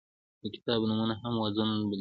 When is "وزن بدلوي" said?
1.43-1.89